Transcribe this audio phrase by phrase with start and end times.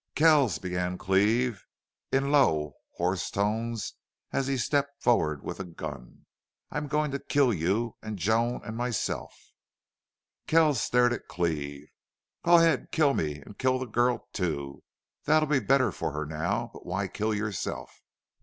[0.15, 1.63] "Kells," began Cleve,
[2.11, 3.93] in low, hoarse tones,
[4.31, 6.25] as he stepped forward with a gun.
[6.71, 9.31] "I'm going to kill you and Joan and myself!"
[10.47, 11.87] Kells stared at Cleve.
[12.43, 12.87] "Go ahead.
[12.91, 13.41] Kill me.
[13.41, 14.81] And kill the girl, too.
[15.25, 16.71] That'll be better for her now.
[16.73, 18.01] But why kill yourself?"